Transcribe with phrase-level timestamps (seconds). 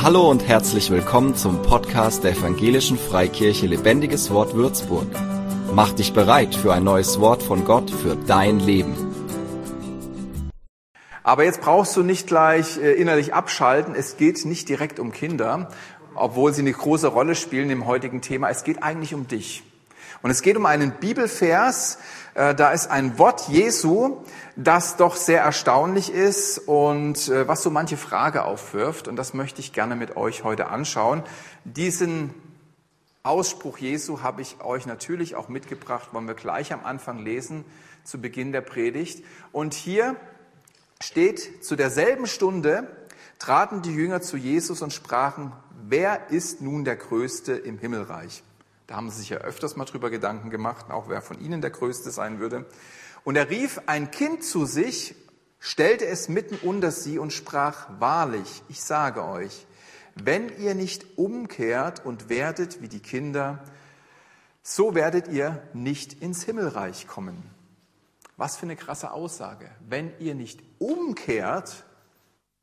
[0.00, 5.08] Hallo und herzlich willkommen zum Podcast der Evangelischen Freikirche Lebendiges Wort Würzburg.
[5.74, 8.94] Mach dich bereit für ein neues Wort von Gott für dein Leben.
[11.24, 13.96] Aber jetzt brauchst du nicht gleich äh, innerlich abschalten.
[13.96, 15.68] Es geht nicht direkt um Kinder,
[16.14, 18.50] obwohl sie eine große Rolle spielen im heutigen Thema.
[18.50, 19.64] Es geht eigentlich um dich.
[20.22, 21.98] Und es geht um einen Bibelvers,
[22.54, 24.18] da ist ein Wort Jesu,
[24.54, 29.08] das doch sehr erstaunlich ist und äh, was so manche Frage aufwirft.
[29.08, 31.24] Und das möchte ich gerne mit euch heute anschauen.
[31.64, 32.32] Diesen
[33.24, 37.64] Ausspruch Jesu habe ich euch natürlich auch mitgebracht, wollen wir gleich am Anfang lesen,
[38.04, 39.24] zu Beginn der Predigt.
[39.50, 40.14] Und hier
[41.00, 42.86] steht, zu derselben Stunde
[43.38, 45.52] traten die Jünger zu Jesus und sprachen,
[45.88, 48.42] wer ist nun der Größte im Himmelreich?
[48.88, 51.70] Da haben sie sich ja öfters mal drüber Gedanken gemacht, auch wer von ihnen der
[51.70, 52.64] Größte sein würde.
[53.22, 55.14] Und er rief ein Kind zu sich,
[55.60, 59.66] stellte es mitten unter sie und sprach, wahrlich, ich sage euch,
[60.14, 63.62] wenn ihr nicht umkehrt und werdet wie die Kinder,
[64.62, 67.42] so werdet ihr nicht ins Himmelreich kommen.
[68.38, 69.70] Was für eine krasse Aussage.
[69.86, 71.84] Wenn ihr nicht umkehrt,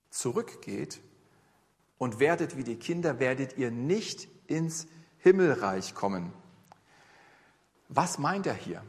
[0.09, 1.01] zurückgeht
[1.99, 4.87] und werdet wie die Kinder, werdet ihr nicht ins
[5.25, 6.31] Himmelreich kommen.
[7.89, 8.83] Was meint er hier?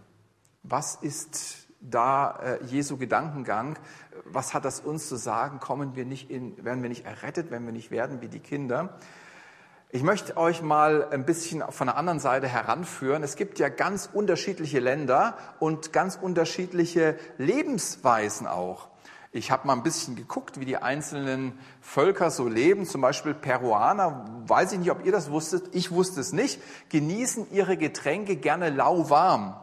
[0.65, 3.79] Was ist da äh, Jesu Gedankengang?
[4.27, 5.61] Was hat das uns zu sagen?
[5.61, 8.99] Kommen wir nicht in, werden wir nicht errettet, wenn wir nicht werden wie die Kinder?
[9.89, 13.23] Ich möchte euch mal ein bisschen von der anderen Seite heranführen.
[13.23, 18.91] Es gibt ja ganz unterschiedliche Länder und ganz unterschiedliche Lebensweisen auch.
[19.37, 22.87] Ich habe mal ein bisschen geguckt, wie die einzelnen Völker so leben.
[22.87, 27.53] Zum Beispiel Peruaner, weiß ich nicht, ob ihr das wusstet, ich wusste es nicht, genießen
[27.53, 29.55] ihre Getränke gerne lauwarm.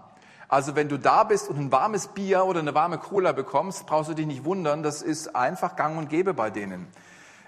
[0.47, 4.11] Also wenn du da bist und ein warmes Bier oder eine warme Cola bekommst, brauchst
[4.11, 6.85] du dich nicht wundern, das ist einfach gang und gäbe bei denen.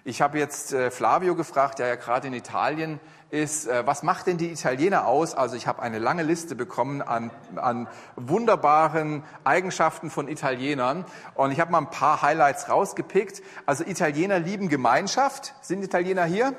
[0.07, 2.99] Ich habe jetzt äh, Flavio gefragt, der ja gerade in Italien
[3.31, 5.33] ist, äh, was macht denn die Italiener aus?
[5.33, 11.59] Also ich habe eine lange Liste bekommen an, an wunderbaren Eigenschaften von Italienern und ich
[11.59, 13.41] habe mal ein paar Highlights rausgepickt.
[13.65, 15.55] Also Italiener lieben Gemeinschaft.
[15.61, 16.53] Sind Italiener hier?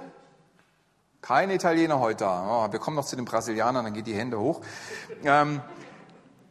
[1.22, 2.66] Keine Italiener heute da.
[2.66, 4.60] Oh, wir kommen noch zu den Brasilianern, dann geht die Hände hoch.
[5.24, 5.60] Ähm,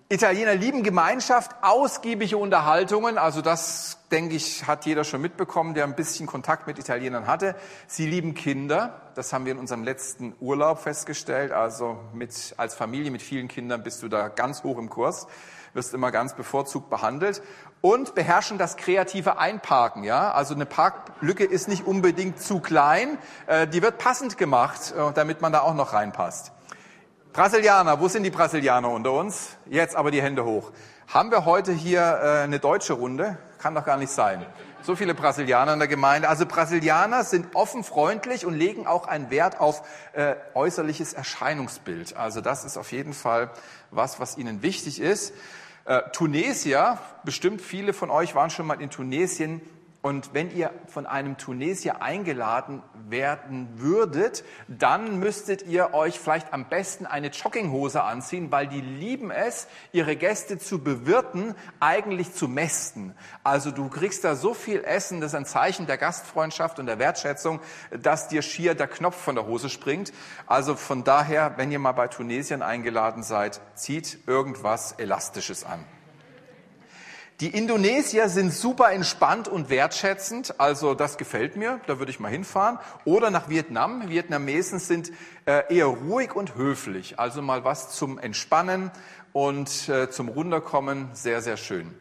[0.08, 5.96] Italiener lieben Gemeinschaft, ausgiebige Unterhaltungen, also das, denke ich, hat jeder schon mitbekommen, der ein
[5.96, 7.56] bisschen Kontakt mit Italienern hatte.
[7.88, 13.10] Sie lieben Kinder, das haben wir in unserem letzten Urlaub festgestellt, also mit, als Familie
[13.10, 15.26] mit vielen Kindern bist du da ganz hoch im Kurs,
[15.74, 17.42] wirst immer ganz bevorzugt behandelt
[17.82, 23.18] und beherrschen das kreative Einparken, ja, also eine Parklücke ist nicht unbedingt zu klein,
[23.48, 26.52] äh, die wird passend gemacht, äh, damit man da auch noch reinpasst.
[27.36, 29.58] Brasilianer, wo sind die Brasilianer unter uns?
[29.70, 30.72] Jetzt aber die Hände hoch.
[31.10, 33.38] Haben wir heute hier äh, eine deutsche Runde?
[33.58, 34.46] Kann doch gar nicht sein.
[34.84, 36.30] So viele Brasilianer in der Gemeinde.
[36.30, 39.82] Also Brasilianer sind offen, freundlich und legen auch einen Wert auf
[40.14, 42.16] äh, äußerliches Erscheinungsbild.
[42.16, 43.50] Also das ist auf jeden Fall
[43.92, 45.34] was, was ihnen wichtig ist.
[45.84, 49.60] Äh, Tunesier, bestimmt viele von euch waren schon mal in Tunesien.
[50.06, 56.70] Und wenn ihr von einem Tunesier eingeladen werden würdet, dann müsstet ihr euch vielleicht am
[56.70, 63.16] besten eine Jogginghose anziehen, weil die lieben es, ihre Gäste zu bewirten, eigentlich zu mästen.
[63.44, 67.00] Also du kriegst da so viel Essen, das ist ein Zeichen der Gastfreundschaft und der
[67.00, 70.14] Wertschätzung, dass dir schier der Knopf von der Hose springt.
[70.46, 75.84] Also von daher, wenn ihr mal bei Tunesiern eingeladen seid, zieht irgendwas Elastisches an.
[77.42, 82.32] Die Indonesier sind super entspannt und wertschätzend, also das gefällt mir, da würde ich mal
[82.32, 82.80] hinfahren.
[83.04, 84.08] Oder nach Vietnam.
[84.08, 85.12] Vietnamesen sind
[85.46, 88.90] äh, eher ruhig und höflich, also mal was zum Entspannen
[89.34, 91.94] und äh, zum Runterkommen, sehr, sehr schön.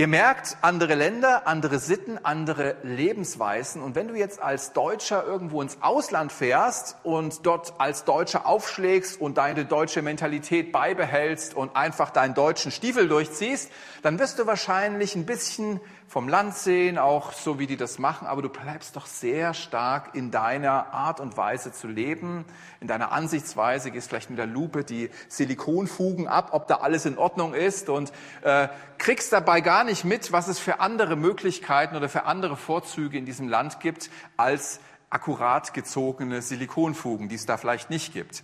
[0.00, 3.82] Ihr merkt, andere Länder, andere Sitten, andere Lebensweisen.
[3.82, 9.20] Und wenn du jetzt als Deutscher irgendwo ins Ausland fährst und dort als Deutscher aufschlägst
[9.20, 15.16] und deine deutsche Mentalität beibehältst und einfach deinen deutschen Stiefel durchziehst, dann wirst du wahrscheinlich
[15.16, 19.06] ein bisschen vom Land sehen, auch so wie die das machen, aber du bleibst doch
[19.06, 22.44] sehr stark in deiner Art und Weise zu leben,
[22.80, 27.16] in deiner Ansichtsweise, gehst vielleicht mit der Lupe die Silikonfugen ab, ob da alles in
[27.16, 27.88] Ordnung ist.
[27.88, 28.12] Und
[28.42, 28.66] äh,
[28.98, 33.24] kriegst dabei gar nicht mit, was es für andere Möglichkeiten oder für andere Vorzüge in
[33.24, 34.80] diesem Land gibt, als
[35.10, 38.42] akkurat gezogene Silikonfugen, die es da vielleicht nicht gibt.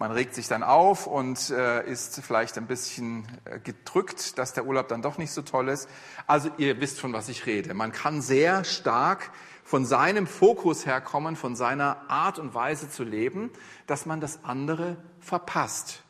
[0.00, 4.64] Man regt sich dann auf und äh, ist vielleicht ein bisschen äh, gedrückt, dass der
[4.64, 5.90] Urlaub dann doch nicht so toll ist.
[6.26, 7.74] Also ihr wisst, von was ich rede.
[7.74, 9.30] Man kann sehr stark
[9.62, 13.50] von seinem Fokus herkommen, von seiner Art und Weise zu leben,
[13.86, 16.02] dass man das andere verpasst.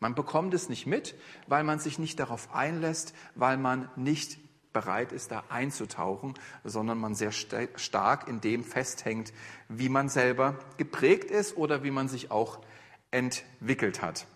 [0.00, 1.14] Man bekommt es nicht mit,
[1.46, 4.40] weil man sich nicht darauf einlässt, weil man nicht
[4.72, 6.34] bereit ist, da einzutauchen,
[6.64, 9.32] sondern man sehr stark in dem festhängt,
[9.68, 12.58] wie man selber geprägt ist oder wie man sich auch
[13.16, 14.26] entwickelt hat.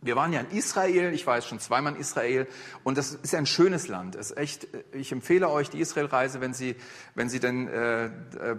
[0.00, 2.46] Wir waren ja in Israel, ich war jetzt schon zweimal in Israel
[2.84, 4.14] und das ist ein schönes Land.
[4.14, 6.76] Es ist echt, ich empfehle euch die Israelreise, wenn sie,
[7.14, 8.10] wenn sie denn äh,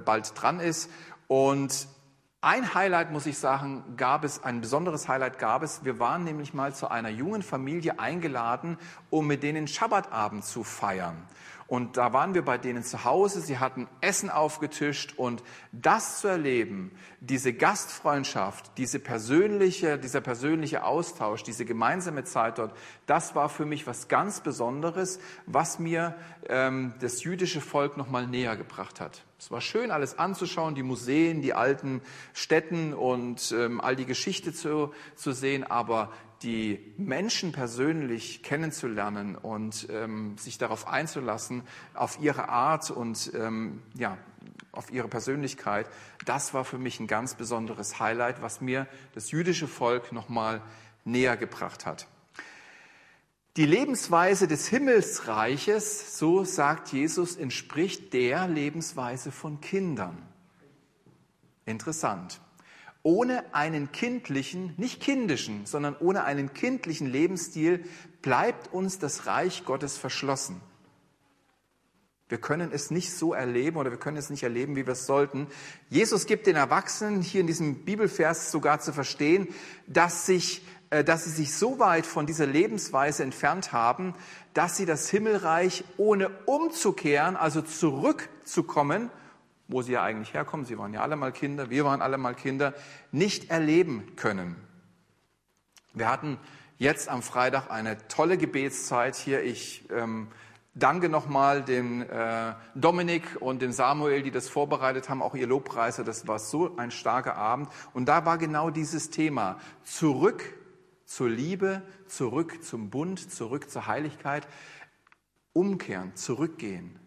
[0.04, 0.90] bald dran ist.
[1.28, 1.88] Und
[2.42, 5.86] ein Highlight, muss ich sagen, gab es, ein besonderes Highlight gab es.
[5.86, 8.78] Wir waren nämlich mal zu einer jungen Familie eingeladen,
[9.10, 11.28] um mit denen Schabbatabend zu feiern.
[11.68, 15.16] Und da waren wir bei denen zu Hause, sie hatten Essen aufgetischt.
[15.18, 15.44] Und
[15.74, 22.74] das zu erleben, diese Gastfreundschaft, diese persönliche, dieser persönliche Austausch, diese gemeinsame Zeit dort,
[23.06, 26.16] das war für mich was ganz Besonderes, was mir
[26.48, 29.24] ähm, das jüdische Volk nochmal näher gebracht hat.
[29.40, 32.02] Es war schön, alles anzuschauen, die Museen, die alten
[32.34, 36.12] Städten und ähm, all die Geschichte zu, zu sehen, aber
[36.44, 41.64] die Menschen persönlich kennenzulernen und ähm, sich darauf einzulassen,
[41.94, 44.18] auf ihre Art und ähm, ja,
[44.72, 45.90] auf ihre Persönlichkeit,
[46.26, 50.62] das war für mich ein ganz besonderes Highlight, was mir das jüdische Volk nochmal
[51.04, 52.08] näher gebracht hat.
[53.56, 60.22] Die Lebensweise des Himmelsreiches, so sagt Jesus, entspricht der Lebensweise von Kindern.
[61.66, 62.40] Interessant
[63.08, 67.86] ohne einen kindlichen, nicht kindischen, sondern ohne einen kindlichen Lebensstil
[68.22, 70.60] bleibt uns das Reich Gottes verschlossen.
[72.28, 75.06] Wir können es nicht so erleben oder wir können es nicht erleben, wie wir es
[75.06, 75.48] sollten.
[75.90, 79.48] Jesus gibt den Erwachsenen hier in diesem Bibelvers sogar zu verstehen,
[79.88, 84.16] dass, sich, äh, dass sie sich so weit von dieser Lebensweise entfernt haben,
[84.54, 89.10] dass sie das Himmelreich ohne umzukehren, also zurückzukommen,
[89.68, 92.36] wo sie ja eigentlich herkommen, sie waren ja alle mal Kinder, wir waren alle mal
[92.36, 92.74] Kinder,
[93.12, 94.56] nicht erleben können.
[95.94, 96.38] Wir hatten
[96.78, 99.44] jetzt am Freitag eine tolle Gebetszeit hier.
[99.44, 100.28] Ich ähm,
[100.76, 106.04] danke nochmal dem äh, Dominik und dem Samuel, die das vorbereitet haben, auch ihr Lobpreiser.
[106.04, 107.70] Das war so ein starker Abend.
[107.94, 109.60] Und da war genau dieses Thema.
[109.84, 110.44] Zurück
[111.06, 114.48] zur Liebe, zurück zum Bund, zurück zur Heiligkeit.
[115.54, 117.00] Umkehren, zurückgehen.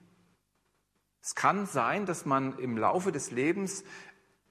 [1.22, 3.84] Es kann sein, dass man im Laufe des Lebens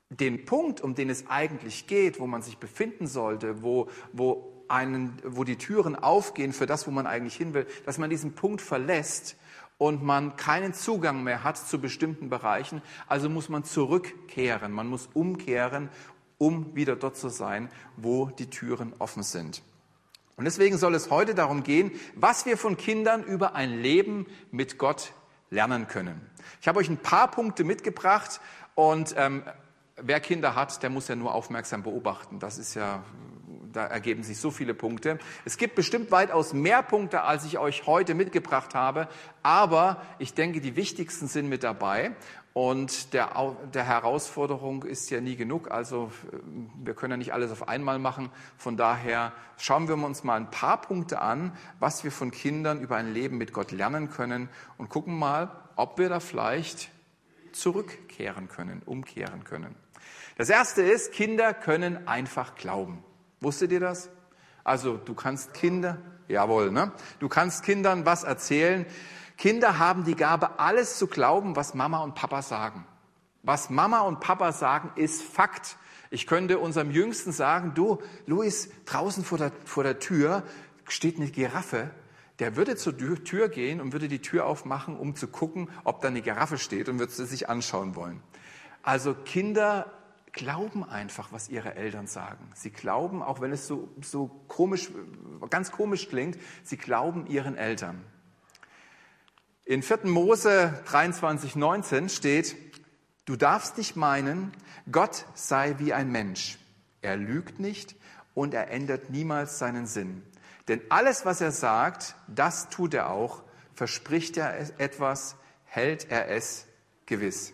[0.09, 5.17] den Punkt, um den es eigentlich geht, wo man sich befinden sollte, wo, wo, einen,
[5.23, 8.61] wo die Türen aufgehen für das, wo man eigentlich hin will, dass man diesen Punkt
[8.61, 9.35] verlässt
[9.77, 12.81] und man keinen Zugang mehr hat zu bestimmten Bereichen.
[13.07, 15.89] Also muss man zurückkehren, man muss umkehren,
[16.37, 19.61] um wieder dort zu sein, wo die Türen offen sind.
[20.37, 24.77] Und deswegen soll es heute darum gehen, was wir von Kindern über ein Leben mit
[24.77, 25.13] Gott
[25.49, 26.21] lernen können.
[26.61, 28.39] Ich habe euch ein paar Punkte mitgebracht
[28.75, 29.43] und ähm,
[29.97, 32.39] wer Kinder hat, der muss ja nur aufmerksam beobachten.
[32.39, 33.03] Das ist ja,
[33.71, 35.19] da ergeben sich so viele Punkte.
[35.45, 39.07] Es gibt bestimmt weitaus mehr Punkte, als ich euch heute mitgebracht habe,
[39.43, 42.11] aber ich denke, die wichtigsten sind mit dabei.
[42.61, 45.71] Und der, der Herausforderung ist ja nie genug.
[45.71, 46.11] Also
[46.83, 48.29] wir können ja nicht alles auf einmal machen.
[48.57, 52.97] Von daher schauen wir uns mal ein paar Punkte an, was wir von Kindern über
[52.97, 56.89] ein Leben mit Gott lernen können und gucken mal, ob wir da vielleicht
[57.53, 59.73] zurückkehren können, umkehren können.
[60.35, 63.05] Das erste ist, Kinder können einfach glauben.
[63.39, 64.09] Wusstet ihr das?
[64.65, 65.97] Also du kannst Kinder,
[66.27, 66.91] jawohl, ne?
[67.19, 68.85] Du kannst Kindern was erzählen.
[69.39, 72.85] Kinder haben die Gabe, alles zu glauben, was Mama und Papa sagen.
[73.41, 75.77] Was Mama und Papa sagen, ist Fakt.
[76.09, 80.43] Ich könnte unserem Jüngsten sagen, du, Luis, draußen vor der, vor der Tür
[80.89, 81.89] steht eine Giraffe.
[82.39, 86.09] Der würde zur Tür gehen und würde die Tür aufmachen, um zu gucken, ob da
[86.09, 88.21] eine Giraffe steht und würde sie sich anschauen wollen.
[88.83, 89.89] Also Kinder
[90.33, 92.51] glauben einfach, was ihre Eltern sagen.
[92.55, 94.91] Sie glauben, auch wenn es so, so komisch,
[95.49, 98.03] ganz komisch klingt, sie glauben ihren Eltern.
[99.69, 99.99] In 4.
[100.05, 102.55] Mose 23, 19 steht,
[103.25, 104.51] du darfst nicht meinen,
[104.91, 106.57] Gott sei wie ein Mensch.
[107.03, 107.95] Er lügt nicht
[108.33, 110.23] und er ändert niemals seinen Sinn.
[110.67, 113.43] Denn alles, was er sagt, das tut er auch.
[113.75, 115.35] Verspricht er etwas,
[115.65, 116.65] hält er es
[117.05, 117.53] gewiss.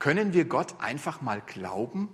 [0.00, 2.08] Können wir Gott einfach mal glauben?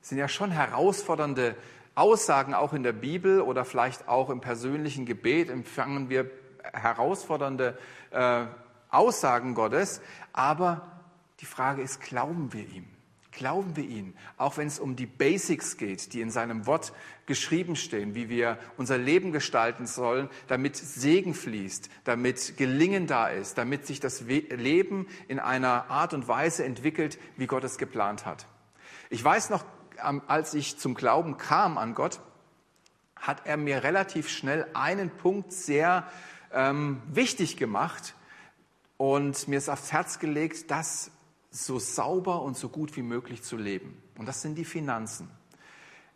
[0.00, 1.54] Das sind ja schon herausfordernde
[1.94, 6.30] Aussagen auch in der Bibel oder vielleicht auch im persönlichen Gebet empfangen wir
[6.72, 7.76] herausfordernde
[8.10, 8.44] äh,
[8.88, 10.00] Aussagen Gottes.
[10.32, 11.00] Aber
[11.40, 12.86] die Frage ist, glauben wir ihm?
[13.32, 16.92] Glauben wir ihn, auch wenn es um die Basics geht, die in seinem Wort
[17.24, 23.56] geschrieben stehen, wie wir unser Leben gestalten sollen, damit Segen fließt, damit Gelingen da ist,
[23.56, 28.46] damit sich das Leben in einer Art und Weise entwickelt, wie Gott es geplant hat.
[29.08, 29.64] Ich weiß noch
[30.02, 32.20] als ich zum Glauben kam an Gott,
[33.16, 36.06] hat er mir relativ schnell einen Punkt sehr
[36.52, 38.14] ähm, wichtig gemacht
[38.96, 41.10] und mir ist aufs Herz gelegt, das
[41.50, 44.02] so sauber und so gut wie möglich zu leben.
[44.16, 45.28] Und das sind die Finanzen.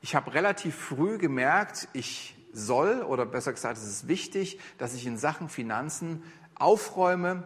[0.00, 5.07] Ich habe relativ früh gemerkt, ich soll, oder besser gesagt, es ist wichtig, dass ich
[5.07, 6.23] in Sachen Finanzen
[6.55, 7.45] aufräume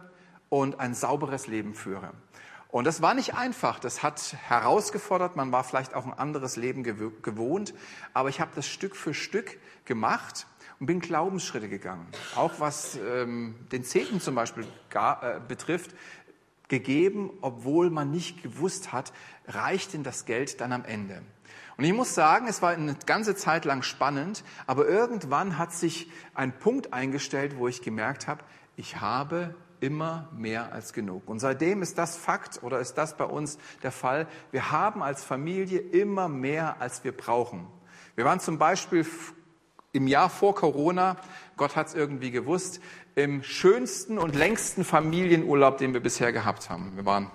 [0.49, 2.11] und ein sauberes Leben führe.
[2.71, 6.83] Und das war nicht einfach, das hat herausgefordert, man war vielleicht auch ein anderes Leben
[6.83, 7.73] gewohnt,
[8.13, 10.47] aber ich habe das Stück für Stück gemacht
[10.79, 12.07] und bin Glaubensschritte gegangen.
[12.35, 15.91] Auch was ähm, den Zehnten zum Beispiel gar, äh, betrifft,
[16.69, 19.11] gegeben, obwohl man nicht gewusst hat,
[19.47, 21.21] reicht denn das Geld dann am Ende.
[21.75, 26.09] Und ich muss sagen, es war eine ganze Zeit lang spannend, aber irgendwann hat sich
[26.33, 28.43] ein Punkt eingestellt, wo ich gemerkt habe,
[28.77, 31.27] ich habe immer mehr als genug.
[31.27, 34.27] Und seitdem ist das Fakt oder ist das bei uns der Fall.
[34.51, 37.67] Wir haben als Familie immer mehr, als wir brauchen.
[38.15, 39.05] Wir waren zum Beispiel
[39.91, 41.17] im Jahr vor Corona,
[41.57, 42.79] Gott hat es irgendwie gewusst,
[43.15, 46.93] im schönsten und längsten Familienurlaub, den wir bisher gehabt haben.
[46.95, 47.29] Wir waren,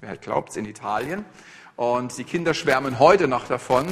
[0.00, 1.24] wer glaubt, in Italien.
[1.76, 3.86] Und die Kinder schwärmen heute noch davon.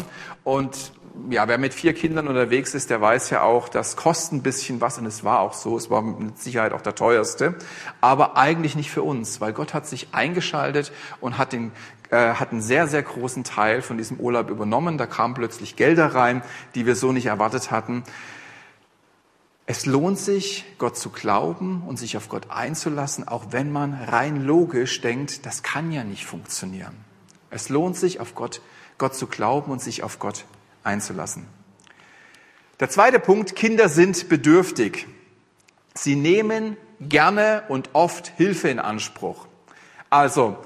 [0.44, 0.92] Und
[1.30, 4.80] ja, wer mit vier Kindern unterwegs ist, der weiß ja auch, das kostet ein bisschen
[4.80, 7.54] was und es war auch so, es war mit Sicherheit auch der teuerste,
[8.00, 11.72] aber eigentlich nicht für uns, weil Gott hat sich eingeschaltet und hat den
[12.10, 14.96] äh, hat einen sehr, sehr großen Teil von diesem Urlaub übernommen.
[14.98, 16.42] Da kamen plötzlich Gelder rein,
[16.74, 18.04] die wir so nicht erwartet hatten.
[19.66, 24.44] Es lohnt sich, Gott zu glauben und sich auf Gott einzulassen, auch wenn man rein
[24.44, 26.94] logisch denkt, das kann ja nicht funktionieren.
[27.50, 28.60] Es lohnt sich, auf Gott,
[28.98, 30.44] Gott zu glauben und sich auf Gott
[30.86, 31.46] einzulassen.
[32.80, 35.06] Der zweite Punkt, Kinder sind bedürftig.
[35.94, 39.46] Sie nehmen gerne und oft Hilfe in Anspruch.
[40.10, 40.58] Also,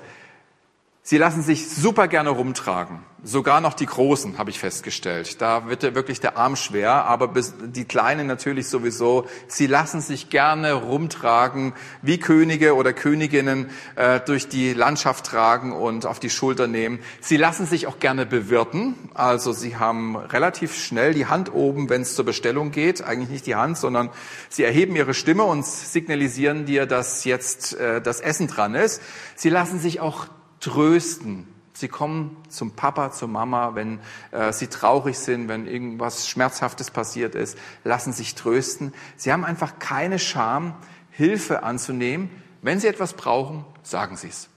[1.03, 3.05] sie lassen sich super gerne rumtragen.
[3.23, 5.43] Sogar noch die Großen, habe ich festgestellt.
[5.43, 7.31] Da wird wirklich der Arm schwer, aber
[7.67, 9.27] die Kleinen natürlich sowieso.
[9.47, 16.07] Sie lassen sich gerne rumtragen, wie Könige oder Königinnen äh, durch die Landschaft tragen und
[16.07, 16.99] auf die Schulter nehmen.
[17.21, 18.95] Sie lassen sich auch gerne bewirten.
[19.13, 23.03] Also sie haben relativ schnell die Hand oben, wenn es zur Bestellung geht.
[23.03, 24.09] Eigentlich nicht die Hand, sondern
[24.49, 29.03] sie erheben ihre Stimme und signalisieren dir, dass jetzt äh, das Essen dran ist.
[29.37, 30.27] Sie lassen sich auch
[30.61, 31.47] trösten
[31.81, 34.01] Sie kommen zum Papa, zur Mama, wenn
[34.33, 38.93] äh, sie traurig sind, wenn irgendwas Schmerzhaftes passiert ist, lassen sich trösten.
[39.17, 40.75] Sie haben einfach keine Scham,
[41.11, 42.29] Hilfe anzunehmen.
[42.61, 44.51] Wenn sie etwas brauchen, sagen sie es.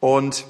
[0.00, 0.46] Und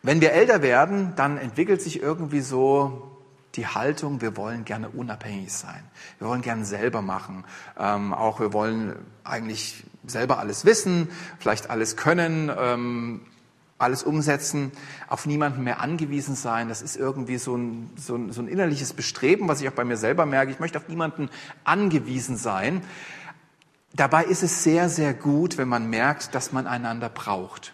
[0.00, 3.18] wenn wir älter werden, dann entwickelt sich irgendwie so
[3.54, 5.84] die Haltung, wir wollen gerne unabhängig sein.
[6.20, 7.44] Wir wollen gerne selber machen.
[7.78, 12.50] Ähm, auch wir wollen eigentlich selber alles wissen, vielleicht alles können.
[12.58, 13.20] Ähm,
[13.78, 14.72] alles umsetzen,
[15.08, 16.68] auf niemanden mehr angewiesen sein.
[16.68, 19.84] Das ist irgendwie so ein, so, ein, so ein innerliches Bestreben, was ich auch bei
[19.84, 20.50] mir selber merke.
[20.50, 21.30] Ich möchte auf niemanden
[21.64, 22.82] angewiesen sein.
[23.94, 27.72] Dabei ist es sehr, sehr gut, wenn man merkt, dass man einander braucht.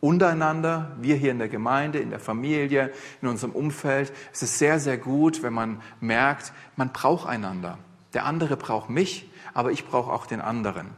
[0.00, 4.12] Untereinander, wir hier in der Gemeinde, in der Familie, in unserem Umfeld.
[4.32, 7.78] Es ist sehr, sehr gut, wenn man merkt, man braucht einander.
[8.14, 10.88] Der andere braucht mich, aber ich brauche auch den anderen.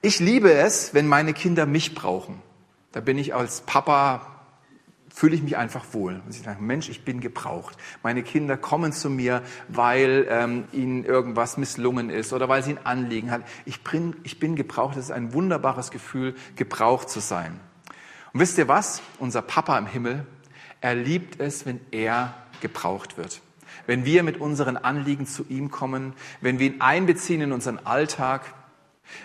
[0.00, 2.40] Ich liebe es, wenn meine Kinder mich brauchen.
[2.94, 4.24] Da bin ich als Papa,
[5.12, 6.22] fühle ich mich einfach wohl.
[6.24, 7.76] Und sie sagen, Mensch, ich bin gebraucht.
[8.04, 12.86] Meine Kinder kommen zu mir, weil ähm, ihnen irgendwas misslungen ist oder weil sie ein
[12.86, 13.42] Anliegen haben.
[13.64, 14.96] Ich bin, ich bin gebraucht.
[14.96, 17.58] Das ist ein wunderbares Gefühl, gebraucht zu sein.
[18.32, 19.02] Und wisst ihr was?
[19.18, 20.24] Unser Papa im Himmel,
[20.80, 23.40] er liebt es, wenn er gebraucht wird.
[23.88, 28.54] Wenn wir mit unseren Anliegen zu ihm kommen, wenn wir ihn einbeziehen in unseren Alltag,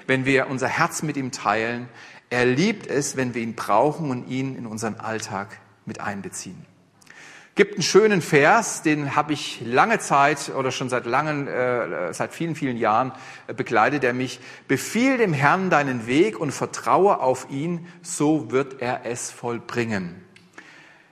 [0.07, 1.87] wenn wir unser Herz mit ihm teilen.
[2.29, 6.65] Er liebt es, wenn wir ihn brauchen und ihn in unseren Alltag mit einbeziehen.
[7.55, 12.33] Gibt einen schönen Vers, den habe ich lange Zeit oder schon seit langen, äh, seit
[12.33, 13.11] vielen, vielen Jahren
[13.47, 18.81] äh, begleitet, der mich befiehl dem Herrn deinen Weg und vertraue auf ihn, so wird
[18.81, 20.23] er es vollbringen.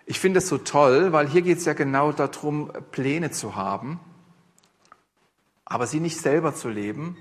[0.05, 3.99] Ich finde es so toll, weil hier geht es ja genau darum, Pläne zu haben,
[5.65, 7.17] aber sie nicht selber zu leben,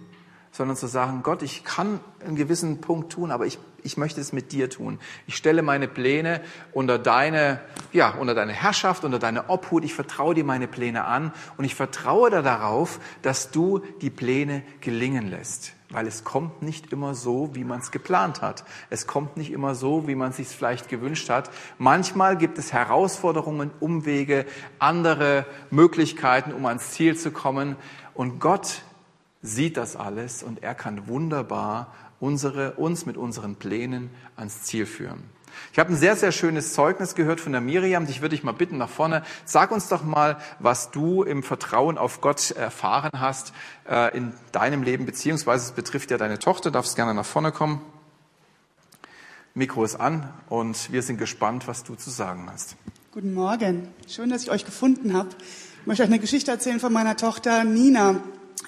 [0.57, 4.33] sondern zu sagen, Gott, ich kann einen gewissen Punkt tun, aber ich, ich möchte es
[4.33, 4.99] mit dir tun.
[5.27, 6.41] Ich stelle meine Pläne
[6.73, 7.61] unter deine,
[7.93, 9.85] ja, unter deine Herrschaft, unter deine Obhut.
[9.85, 14.63] Ich vertraue dir meine Pläne an und ich vertraue da darauf, dass du die Pläne
[14.81, 15.75] gelingen lässt.
[15.91, 18.65] Weil es kommt nicht immer so, wie man es geplant hat.
[18.89, 21.51] Es kommt nicht immer so, wie man es sich vielleicht gewünscht hat.
[21.79, 24.47] Manchmal gibt es Herausforderungen, Umwege,
[24.79, 27.77] andere Möglichkeiten, um ans Ziel zu kommen.
[28.15, 28.83] Und Gott
[29.43, 35.23] sieht das alles und er kann wunderbar unsere, uns mit unseren Plänen ans Ziel führen.
[35.73, 38.07] Ich habe ein sehr, sehr schönes Zeugnis gehört von der Miriam.
[38.07, 39.23] Dich würde ich mal bitten nach vorne.
[39.45, 43.53] Sag uns doch mal, was du im Vertrauen auf Gott erfahren hast
[43.89, 46.71] äh, in deinem Leben, beziehungsweise es betrifft ja deine Tochter.
[46.71, 47.81] Darfst gerne nach vorne kommen.
[49.55, 52.77] Mikro ist an und wir sind gespannt, was du zu sagen hast.
[53.13, 53.89] Guten Morgen.
[54.07, 55.31] Schön, dass ich euch gefunden habe.
[55.81, 58.17] Ich möchte euch eine Geschichte erzählen von meiner Tochter Nina.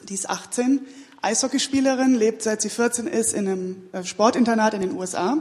[0.05, 0.81] Die ist 18,
[1.21, 5.39] Eishockeyspielerin, lebt seit sie 14 ist in einem äh, Sportinternat in den USA.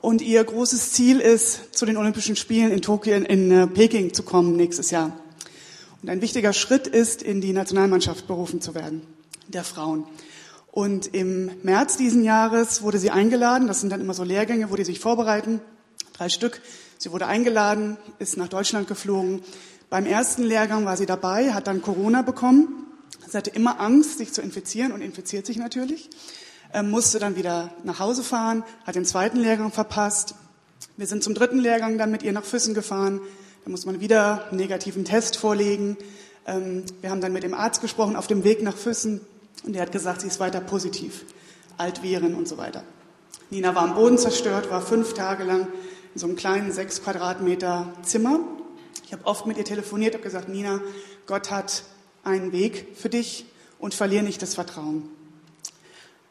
[0.00, 4.22] Und ihr großes Ziel ist, zu den Olympischen Spielen in Tokio, in äh, Peking zu
[4.22, 5.18] kommen nächstes Jahr.
[6.00, 9.02] Und ein wichtiger Schritt ist, in die Nationalmannschaft berufen zu werden,
[9.48, 10.04] der Frauen.
[10.70, 13.66] Und im März diesen Jahres wurde sie eingeladen.
[13.66, 15.60] Das sind dann immer so Lehrgänge, wo die sich vorbereiten.
[16.12, 16.62] Drei Stück.
[16.98, 19.42] Sie wurde eingeladen, ist nach Deutschland geflogen.
[19.90, 22.87] Beim ersten Lehrgang war sie dabei, hat dann Corona bekommen
[23.26, 26.08] Sie hatte immer Angst, sich zu infizieren und infiziert sich natürlich.
[26.72, 30.34] Ähm, musste dann wieder nach Hause fahren, hat den zweiten Lehrgang verpasst.
[30.96, 33.20] Wir sind zum dritten Lehrgang dann mit ihr nach Füssen gefahren.
[33.64, 35.96] Da muss man wieder einen negativen Test vorlegen.
[36.46, 39.20] Ähm, wir haben dann mit dem Arzt gesprochen auf dem Weg nach Füssen
[39.64, 41.24] und der hat gesagt, sie ist weiter positiv.
[41.76, 42.82] Altviren und so weiter.
[43.50, 45.68] Nina war am Boden zerstört, war fünf Tage lang
[46.14, 48.40] in so einem kleinen sechs Quadratmeter Zimmer.
[49.06, 50.80] Ich habe oft mit ihr telefoniert, habe gesagt, Nina,
[51.26, 51.84] Gott hat
[52.28, 53.46] einen Weg für dich
[53.78, 55.08] und verliere nicht das Vertrauen.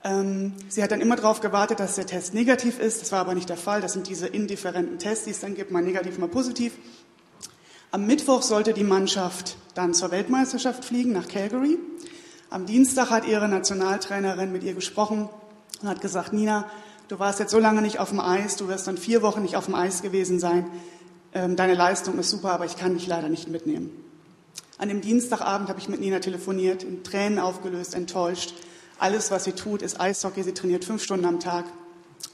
[0.03, 3.01] Ähm, sie hat dann immer darauf gewartet, dass der Test negativ ist.
[3.01, 3.81] Das war aber nicht der Fall.
[3.81, 6.73] Das sind diese indifferenten Tests, die es dann gibt, mal negativ, mal positiv.
[7.91, 11.77] Am Mittwoch sollte die Mannschaft dann zur Weltmeisterschaft fliegen nach Calgary.
[12.49, 15.29] Am Dienstag hat ihre Nationaltrainerin mit ihr gesprochen
[15.81, 16.69] und hat gesagt, Nina,
[17.07, 19.55] du warst jetzt so lange nicht auf dem Eis, du wirst dann vier Wochen nicht
[19.55, 20.69] auf dem Eis gewesen sein.
[21.33, 24.06] Ähm, deine Leistung ist super, aber ich kann dich leider nicht mitnehmen.
[24.77, 28.53] An dem Dienstagabend habe ich mit Nina telefoniert, in Tränen aufgelöst, enttäuscht.
[28.99, 30.43] Alles, was sie tut, ist Eishockey.
[30.43, 31.65] Sie trainiert fünf Stunden am Tag.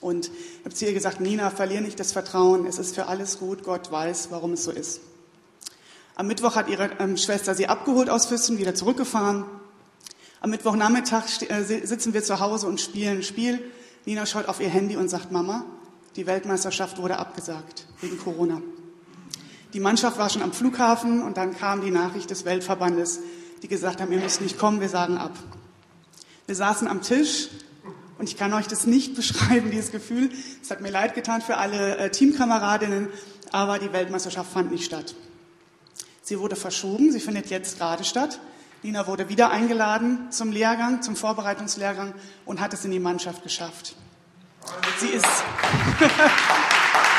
[0.02, 2.66] Und ich habe zu ihr gesagt, Nina, verlier nicht das Vertrauen.
[2.66, 3.64] Es ist für alles gut.
[3.64, 5.02] Gott weiß, warum es so ist.
[6.16, 9.46] Am Mittwoch hat ihre ähm, Schwester sie abgeholt aus Füssen, wieder zurückgefahren.
[10.42, 13.60] Am Mittwochnachmittag äh, sitzen wir zu Hause und spielen ein Spiel.
[14.06, 15.66] Nina schaut auf ihr Handy und sagt, Mama,
[16.18, 18.62] die Weltmeisterschaft wurde abgesagt wegen Corona.
[19.74, 23.20] Die Mannschaft war schon am Flughafen und dann kam die Nachricht des Weltverbandes,
[23.64, 25.32] die gesagt haben, ihr müsst nicht kommen, wir sagen ab.
[26.46, 27.50] Wir saßen am Tisch
[28.20, 30.30] und ich kann euch das nicht beschreiben, dieses Gefühl.
[30.62, 33.08] Es hat mir leid getan für alle äh, Teamkameradinnen,
[33.52, 35.16] aber die Weltmeisterschaft fand nicht statt.
[36.22, 38.40] Sie wurde verschoben, sie findet jetzt gerade statt.
[38.84, 42.14] Lina wurde wieder eingeladen zum Lehrgang, zum Vorbereitungslehrgang
[42.46, 43.96] und hat es in die Mannschaft geschafft.
[45.00, 45.26] Sie ist.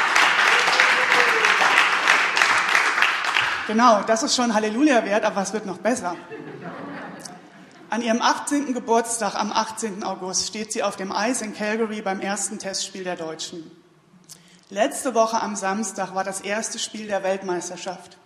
[3.66, 6.16] Genau, das ist schon Halleluja wert, aber es wird noch besser.
[7.88, 8.74] An ihrem 18.
[8.74, 10.04] Geburtstag am 18.
[10.04, 13.70] August steht sie auf dem Eis in Calgary beim ersten Testspiel der Deutschen.
[14.68, 18.18] Letzte Woche am Samstag war das erste Spiel der Weltmeisterschaft.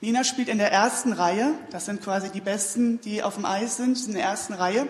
[0.00, 3.76] Nina spielt in der ersten Reihe, das sind quasi die Besten, die auf dem Eis
[3.76, 4.88] sind, in der ersten Reihe,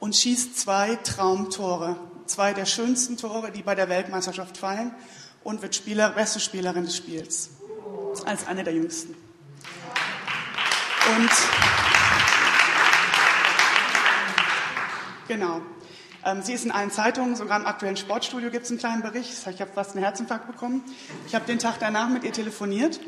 [0.00, 1.94] und schießt zwei Traumtore,
[2.26, 4.92] zwei der schönsten Tore, die bei der Weltmeisterschaft fallen,
[5.44, 7.50] und wird Spieler, beste Spielerin des Spiels
[8.26, 9.14] als eine der jüngsten.
[11.16, 11.30] Und
[15.28, 15.60] genau.
[16.24, 19.32] Ähm, sie ist in allen Zeitungen, sogar im aktuellen Sportstudio gibt es einen kleinen Bericht.
[19.48, 20.84] Ich habe fast einen Herzinfarkt bekommen.
[21.26, 23.00] Ich habe den Tag danach mit ihr telefoniert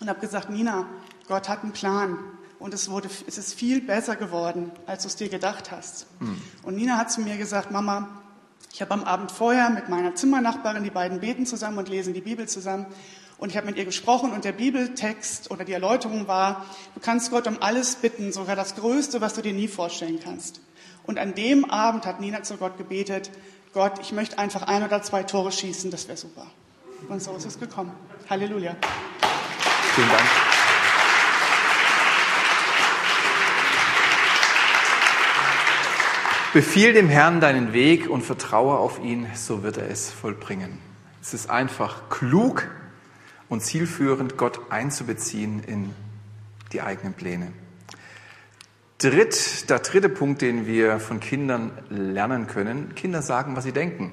[0.00, 0.86] und habe gesagt, Nina,
[1.28, 2.18] Gott hat einen Plan
[2.58, 6.06] und es, wurde, es ist viel besser geworden, als du es dir gedacht hast.
[6.20, 6.40] Mhm.
[6.64, 8.08] Und Nina hat zu mir gesagt, Mama,
[8.72, 12.20] ich habe am Abend vorher mit meiner Zimmernachbarin, die beiden beten zusammen und lesen die
[12.20, 12.86] Bibel zusammen.
[13.38, 17.30] Und ich habe mit ihr gesprochen und der Bibeltext oder die Erläuterung war, du kannst
[17.30, 20.60] Gott um alles bitten, sogar das Größte, was du dir nie vorstellen kannst.
[21.04, 23.30] Und an dem Abend hat Nina zu Gott gebetet,
[23.72, 26.46] Gott, ich möchte einfach ein oder zwei Tore schießen, das wäre super.
[27.08, 27.92] Und so ist es gekommen.
[28.28, 28.74] Halleluja.
[29.94, 30.22] Vielen Dank.
[36.52, 40.78] Befiehl dem Herrn deinen Weg und vertraue auf ihn, so wird er es vollbringen.
[41.22, 42.66] Es ist einfach klug,
[43.48, 45.94] und zielführend, Gott einzubeziehen in
[46.72, 47.52] die eigenen Pläne.
[48.98, 54.10] Dritt, der dritte Punkt, den wir von Kindern lernen können, Kinder sagen, was sie denken.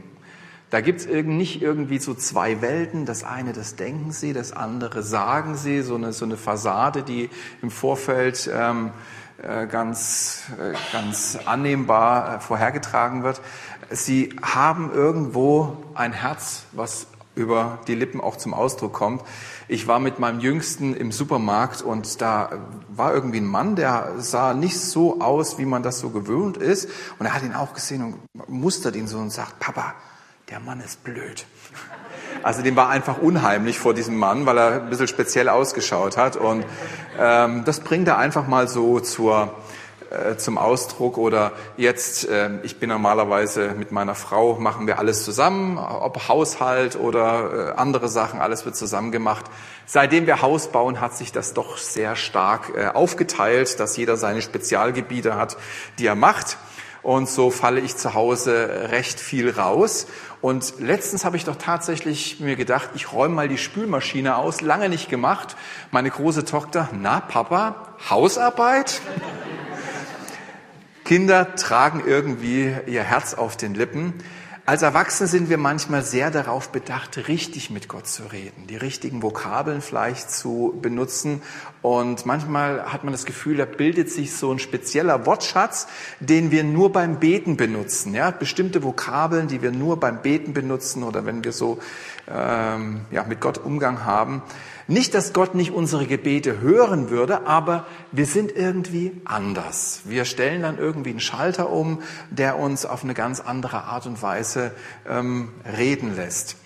[0.69, 3.05] Da gibt es nicht irgendwie so zwei Welten.
[3.05, 5.81] Das eine, das denken sie, das andere sagen sie.
[5.81, 7.29] So eine, so eine Fassade, die
[7.61, 8.91] im Vorfeld ähm,
[9.41, 13.41] äh, ganz, äh, ganz annehmbar äh, vorhergetragen wird.
[13.89, 19.21] Sie haben irgendwo ein Herz, was über die Lippen auch zum Ausdruck kommt.
[19.67, 22.49] Ich war mit meinem Jüngsten im Supermarkt und da
[22.89, 26.89] war irgendwie ein Mann, der sah nicht so aus, wie man das so gewöhnt ist.
[27.19, 28.03] Und er hat ihn auch gesehen
[28.35, 29.93] und mustert ihn so und sagt, Papa,
[30.49, 31.45] der Mann ist blöd.
[32.43, 36.37] Also dem war einfach unheimlich vor diesem Mann, weil er ein bisschen speziell ausgeschaut hat.
[36.37, 36.63] Und
[37.19, 39.55] ähm, das bringt er einfach mal so zur,
[40.15, 41.17] äh, zum Ausdruck.
[41.17, 46.95] Oder jetzt, äh, ich bin normalerweise mit meiner Frau, machen wir alles zusammen, ob Haushalt
[46.95, 49.45] oder äh, andere Sachen, alles wird zusammen gemacht.
[49.85, 54.41] Seitdem wir Haus bauen, hat sich das doch sehr stark äh, aufgeteilt, dass jeder seine
[54.41, 55.57] Spezialgebiete hat,
[55.99, 56.57] die er macht.
[57.05, 60.07] Und so falle ich zu Hause recht viel raus.
[60.41, 64.61] Und letztens habe ich doch tatsächlich mir gedacht, ich räume mal die Spülmaschine aus.
[64.61, 65.55] Lange nicht gemacht.
[65.91, 67.75] Meine große Tochter, na Papa,
[68.09, 69.01] Hausarbeit?
[71.05, 74.15] Kinder tragen irgendwie ihr Herz auf den Lippen.
[74.65, 79.21] Als Erwachsene sind wir manchmal sehr darauf bedacht, richtig mit Gott zu reden, die richtigen
[79.21, 81.43] Vokabeln vielleicht zu benutzen.
[81.83, 85.85] Und manchmal hat man das Gefühl, da bildet sich so ein spezieller Wortschatz,
[86.19, 88.15] den wir nur beim Beten benutzen.
[88.15, 91.77] Ja, bestimmte Vokabeln, die wir nur beim Beten benutzen oder wenn wir so
[92.27, 94.41] ähm, ja, mit Gott Umgang haben.
[94.87, 100.01] Nicht, dass Gott nicht unsere Gebete hören würde, aber wir sind irgendwie anders.
[100.05, 104.21] Wir stellen dann irgendwie einen Schalter um, der uns auf eine ganz andere Art und
[104.21, 104.71] Weise
[105.07, 106.57] ähm, reden lässt.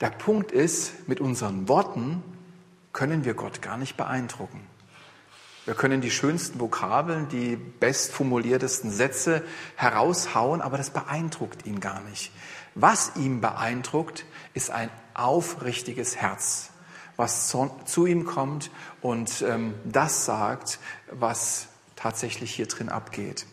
[0.00, 2.22] Der Punkt ist, mit unseren Worten
[2.92, 4.60] können wir Gott gar nicht beeindrucken.
[5.64, 9.42] Wir können die schönsten Vokabeln, die bestformuliertesten Sätze
[9.74, 12.30] heraushauen, aber das beeindruckt ihn gar nicht.
[12.80, 16.70] Was ihn beeindruckt, ist ein aufrichtiges Herz,
[17.16, 20.78] was zu, ihm kommt und ähm, das sagt,
[21.10, 23.46] was tatsächlich hier drin abgeht.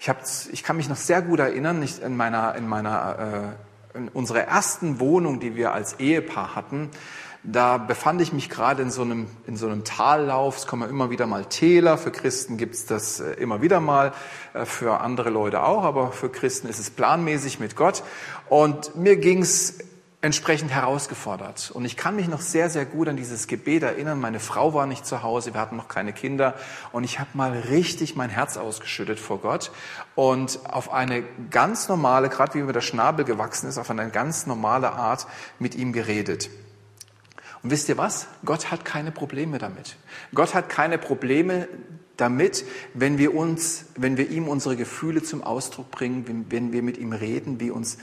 [0.00, 3.56] Ich, hab, ich kann mich noch sehr gut erinnern, nicht in meiner, in meiner
[3.94, 6.90] äh, in unserer ersten Wohnung, die wir als Ehepaar hatten,
[7.46, 10.58] da befand ich mich gerade in so einem, in so einem Tallauf.
[10.58, 11.96] Es kommen immer wieder mal Täler.
[11.96, 14.12] Für Christen gibt's das äh, immer wieder mal,
[14.52, 18.02] äh, für andere Leute auch, aber für Christen ist es planmäßig mit Gott.
[18.48, 19.78] Und mir ging's
[20.22, 21.70] entsprechend herausgefordert.
[21.72, 24.18] Und ich kann mich noch sehr, sehr gut an dieses Gebet erinnern.
[24.18, 26.54] Meine Frau war nicht zu Hause, wir hatten noch keine Kinder.
[26.90, 29.70] Und ich habe mal richtig mein Herz ausgeschüttet vor Gott
[30.16, 34.46] und auf eine ganz normale, gerade wie mir der Schnabel gewachsen ist, auf eine ganz
[34.46, 35.28] normale Art
[35.60, 36.50] mit ihm geredet.
[37.66, 38.28] Und wisst ihr was?
[38.44, 39.96] Gott hat keine Probleme damit.
[40.32, 41.66] Gott hat keine Probleme
[42.16, 46.96] damit, wenn wir uns, wenn wir ihm unsere Gefühle zum Ausdruck bringen, wenn wir mit
[46.96, 47.98] ihm reden, wie uns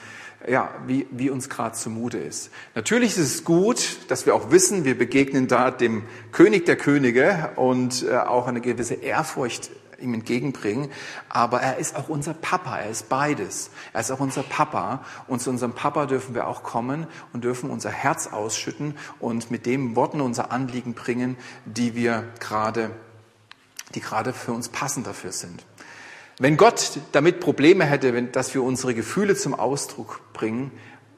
[0.47, 2.51] ja, wie, wie uns gerade zumute ist.
[2.75, 7.51] Natürlich ist es gut, dass wir auch wissen, wir begegnen da dem König der Könige
[7.55, 9.71] und äh, auch eine gewisse Ehrfurcht
[10.03, 10.89] ihm entgegenbringen.
[11.29, 13.71] Aber er ist auch unser Papa, er ist beides.
[13.93, 17.69] Er ist auch unser Papa und zu unserem Papa dürfen wir auch kommen und dürfen
[17.69, 22.91] unser Herz ausschütten und mit dem Worten unser Anliegen bringen, die wir gerade,
[23.95, 25.63] die gerade für uns passend dafür sind.
[26.43, 30.71] Wenn Gott damit Probleme hätte, dass wir unsere Gefühle zum Ausdruck bringen,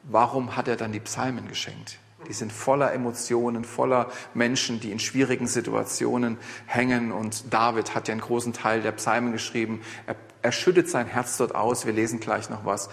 [0.04, 1.98] warum hat er dann die Psalmen geschenkt?
[2.28, 7.12] Die sind voller Emotionen, voller Menschen, die in schwierigen Situationen hängen.
[7.12, 9.82] Und David hat ja einen großen Teil der Psalmen geschrieben.
[10.06, 11.88] Er, er schüttet sein Herz dort aus.
[11.88, 12.90] Wir lesen gleich noch was.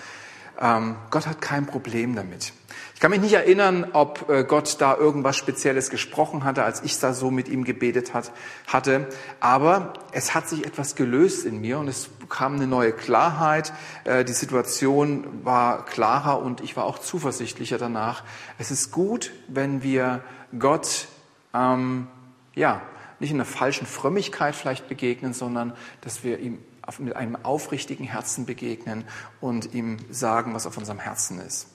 [0.60, 2.52] Ähm, Gott hat kein Problem damit.
[2.94, 6.98] Ich kann mich nicht erinnern, ob äh, Gott da irgendwas Spezielles gesprochen hatte, als ich
[7.00, 8.30] da so mit ihm gebetet hat,
[8.66, 9.08] hatte.
[9.40, 13.72] Aber es hat sich etwas gelöst in mir und es kam eine neue Klarheit.
[14.04, 18.24] Äh, die Situation war klarer und ich war auch zuversichtlicher danach.
[18.58, 20.24] Es ist gut, wenn wir
[20.58, 21.06] Gott,
[21.54, 22.08] ähm,
[22.54, 22.82] ja,
[23.20, 26.58] nicht in einer falschen Frömmigkeit vielleicht begegnen, sondern dass wir ihm
[26.98, 29.04] mit einem aufrichtigen Herzen begegnen
[29.40, 31.68] und ihm sagen, was auf unserem Herzen ist.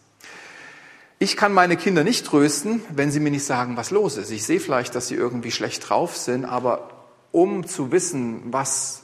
[1.19, 4.29] Ich kann meine Kinder nicht trösten, wenn sie mir nicht sagen, was los ist.
[4.31, 6.89] Ich sehe vielleicht, dass sie irgendwie schlecht drauf sind, aber
[7.31, 9.03] um zu wissen, was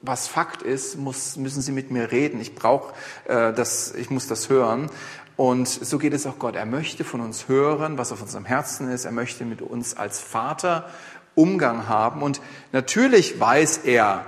[0.00, 2.40] was Fakt ist, muss, müssen sie mit mir reden.
[2.40, 2.94] Ich brauche
[3.26, 4.90] äh, das, ich muss das hören.
[5.36, 6.56] Und so geht es auch Gott.
[6.56, 9.04] Er möchte von uns hören, was auf unserem Herzen ist.
[9.04, 10.88] Er möchte mit uns als Vater
[11.34, 12.22] Umgang haben.
[12.22, 12.40] Und
[12.72, 14.24] natürlich weiß er,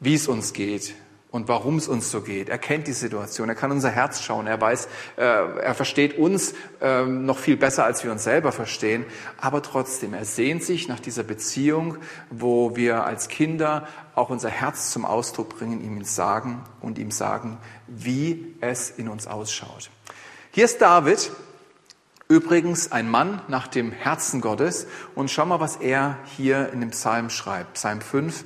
[0.00, 0.94] wie es uns geht
[1.30, 2.48] und warum es uns so geht.
[2.48, 6.54] Er kennt die Situation, er kann unser Herz schauen, er weiß, äh, er versteht uns
[6.80, 9.04] äh, noch viel besser, als wir uns selber verstehen.
[9.38, 11.98] Aber trotzdem, er sehnt sich nach dieser Beziehung,
[12.30, 17.58] wo wir als Kinder auch unser Herz zum Ausdruck bringen, ihm sagen und ihm sagen,
[17.86, 19.90] wie es in uns ausschaut.
[20.50, 21.30] Hier ist David,
[22.30, 24.86] übrigens ein Mann nach dem Herzen Gottes.
[25.14, 27.74] Und schau mal, was er hier in dem Psalm schreibt.
[27.74, 28.44] Psalm 5.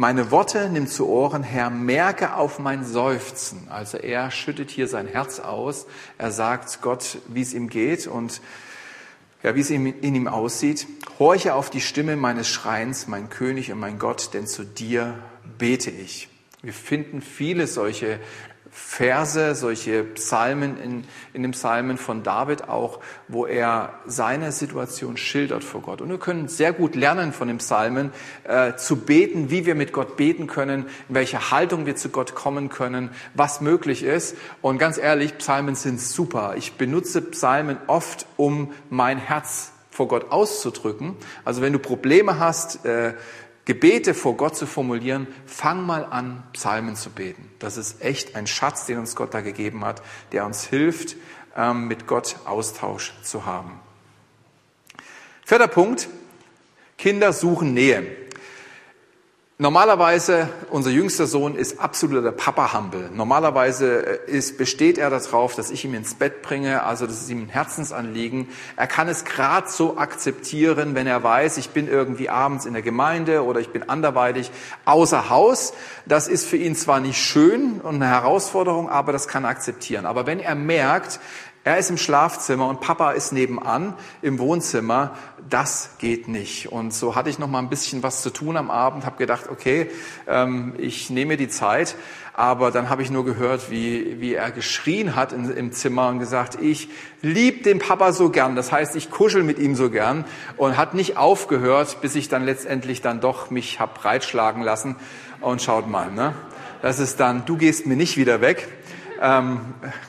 [0.00, 3.66] Meine Worte nimm zu Ohren, Herr, merke auf mein Seufzen.
[3.68, 5.86] Also er schüttet hier sein Herz aus.
[6.18, 8.40] Er sagt Gott, wie es ihm geht und
[9.42, 10.86] ja, wie es in ihm aussieht.
[11.18, 15.18] Horche auf die Stimme meines Schreins, mein König und mein Gott, denn zu dir
[15.58, 16.28] bete ich.
[16.62, 18.20] Wir finden viele solche
[18.70, 25.64] Verse, solche Psalmen in, in dem Psalmen von David auch, wo er seine Situation schildert
[25.64, 26.00] vor Gott.
[26.00, 28.12] Und wir können sehr gut lernen von dem Psalmen,
[28.44, 32.34] äh, zu beten, wie wir mit Gott beten können, in welcher Haltung wir zu Gott
[32.34, 34.36] kommen können, was möglich ist.
[34.62, 36.54] Und ganz ehrlich, Psalmen sind super.
[36.56, 41.16] Ich benutze Psalmen oft, um mein Herz vor Gott auszudrücken.
[41.44, 43.14] Also wenn du Probleme hast, äh,
[43.68, 47.50] Gebete vor Gott zu formulieren, fang mal an, Psalmen zu beten.
[47.58, 50.00] Das ist echt ein Schatz, den uns Gott da gegeben hat,
[50.32, 51.16] der uns hilft,
[51.54, 53.78] ähm, mit Gott Austausch zu haben.
[55.44, 56.08] Vierter Punkt,
[56.96, 58.06] Kinder suchen Nähe.
[59.60, 63.10] Normalerweise, unser jüngster Sohn ist absoluter Papa-Humble.
[63.12, 67.28] Normalerweise äh, ist, besteht er darauf, dass ich ihn ins Bett bringe, also das ist
[67.28, 68.50] ihm ein Herzensanliegen.
[68.76, 72.82] Er kann es gerade so akzeptieren, wenn er weiß, ich bin irgendwie abends in der
[72.82, 74.52] Gemeinde oder ich bin anderweitig
[74.84, 75.72] außer Haus.
[76.06, 80.06] Das ist für ihn zwar nicht schön und eine Herausforderung, aber das kann er akzeptieren.
[80.06, 81.18] Aber wenn er merkt,
[81.64, 85.14] er ist im Schlafzimmer und Papa ist nebenan im Wohnzimmer.
[85.50, 86.72] Das geht nicht.
[86.72, 89.48] Und so hatte ich noch mal ein bisschen was zu tun am Abend, habe gedacht,
[89.50, 89.90] okay,
[90.26, 91.94] ähm, ich nehme die Zeit.
[92.32, 96.20] Aber dann habe ich nur gehört, wie, wie er geschrien hat in, im Zimmer und
[96.20, 96.88] gesagt, ich
[97.20, 98.54] lieb den Papa so gern.
[98.54, 100.24] Das heißt, ich kuschel mit ihm so gern
[100.56, 104.96] und hat nicht aufgehört, bis ich dann letztendlich dann doch mich hab breitschlagen lassen.
[105.40, 106.34] Und schaut mal, ne?
[106.80, 108.68] Das ist dann, du gehst mir nicht wieder weg
[109.20, 109.60] ähm,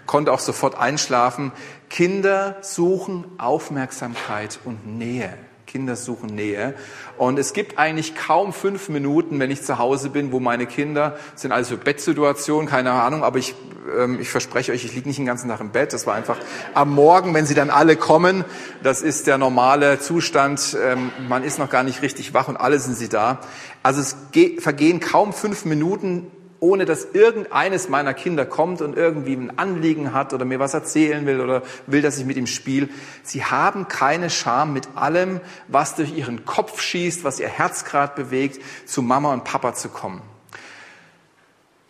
[0.05, 1.51] konnte auch sofort einschlafen.
[1.89, 5.33] Kinder suchen Aufmerksamkeit und Nähe.
[5.69, 6.73] Kinder suchen Nähe.
[7.17, 11.17] Und es gibt eigentlich kaum fünf Minuten, wenn ich zu Hause bin, wo meine Kinder
[11.35, 13.53] sind also Bettsituationen, keine Ahnung, aber ich,
[13.95, 15.93] ähm, ich verspreche euch, ich liege nicht den ganzen Tag im Bett.
[15.93, 16.37] Das war einfach
[16.73, 18.45] am Morgen, wenn sie dann alle kommen.
[18.81, 20.75] Das ist der normale Zustand.
[20.83, 23.39] Ähm, man ist noch gar nicht richtig wach und alle sind sie da.
[23.83, 24.15] Also es
[24.59, 30.33] vergehen kaum fünf Minuten, ohne dass irgendeines meiner Kinder kommt und irgendwie ein Anliegen hat
[30.33, 32.89] oder mir was erzählen will oder will, dass ich mit ihm spiele.
[33.23, 38.21] Sie haben keine Scham mit allem, was durch ihren Kopf schießt, was ihr Herz gerade
[38.21, 40.21] bewegt, zu Mama und Papa zu kommen.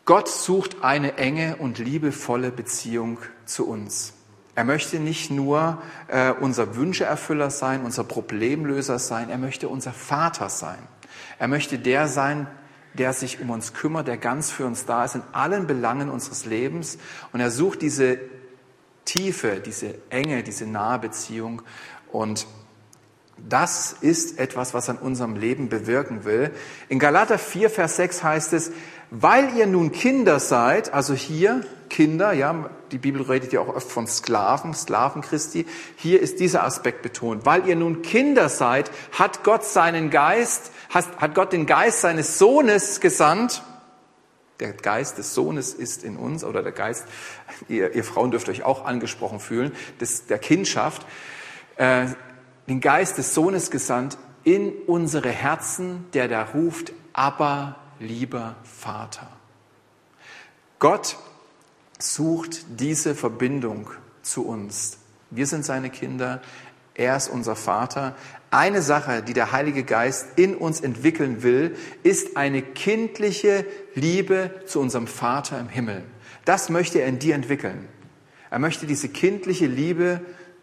[0.05, 4.13] Gott sucht eine enge und liebevolle Beziehung zu uns.
[4.55, 10.49] Er möchte nicht nur äh, unser Wünscheerfüller sein, unser Problemlöser sein, er möchte unser Vater
[10.49, 10.79] sein.
[11.37, 12.47] Er möchte der sein,
[12.93, 16.45] der sich um uns kümmert, der ganz für uns da ist in allen Belangen unseres
[16.45, 16.97] Lebens.
[17.31, 18.19] Und er sucht diese
[19.05, 21.61] Tiefe, diese Enge, diese nahe Beziehung.
[22.11, 22.47] Und
[23.47, 26.51] das ist etwas, was in unserem Leben bewirken will.
[26.89, 28.71] In Galater 4, Vers 6 heißt es,
[29.11, 33.91] weil ihr nun Kinder seid, also hier Kinder, ja, die Bibel redet ja auch oft
[33.91, 35.65] von Sklaven, Sklaven Christi.
[35.95, 37.45] Hier ist dieser Aspekt betont.
[37.45, 42.99] Weil ihr nun Kinder seid, hat Gott seinen Geist hat Gott den Geist seines Sohnes
[42.99, 43.63] gesandt.
[44.59, 47.05] Der Geist des Sohnes ist in uns, oder der Geist,
[47.69, 49.71] ihr, ihr Frauen dürft euch auch angesprochen fühlen,
[50.01, 51.05] des, der Kindschaft,
[51.77, 52.07] äh,
[52.67, 59.29] den Geist des Sohnes gesandt in unsere Herzen, der da ruft, aber lieber Vater.
[60.79, 61.17] Gott
[61.99, 64.97] sucht diese Verbindung zu uns.
[65.29, 66.41] Wir sind seine Kinder,
[66.95, 68.15] er ist unser Vater.
[68.51, 74.79] Eine Sache, die der Heilige Geist in uns entwickeln will, ist eine kindliche Liebe zu
[74.79, 76.03] unserem Vater im Himmel.
[76.45, 77.87] Das möchte er in dir entwickeln.
[78.49, 80.21] Er möchte diese kindliche Liebe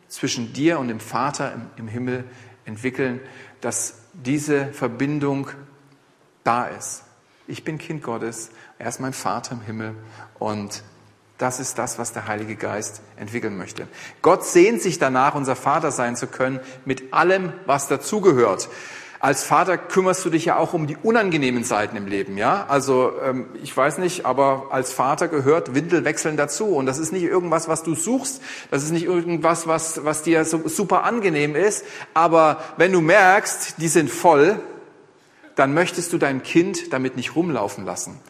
[0.08, 2.24] zwischen dir und dem Vater im, Himmel
[2.64, 3.20] entwickeln,
[3.60, 5.48] dass diese Verbindung
[6.42, 7.04] da ist.
[7.46, 9.94] Ich bin Kind Gottes, er ist mein Vater im Himmel
[10.40, 10.82] und
[11.38, 13.88] das ist das, was der Heilige Geist entwickeln möchte.
[14.22, 18.68] Gott sehnt sich danach, unser Vater sein zu können, mit allem, was dazugehört.
[19.18, 22.66] Als Vater kümmerst du dich ja auch um die unangenehmen Seiten im Leben, ja?
[22.68, 27.22] Also ähm, ich weiß nicht, aber als Vater gehört Windelwechseln dazu und das ist nicht
[27.22, 31.84] irgendwas, was du suchst, das ist nicht irgendwas, was was dir so super angenehm ist.
[32.12, 34.60] Aber wenn du merkst, die sind voll,
[35.54, 38.20] dann möchtest du dein Kind damit nicht rumlaufen lassen.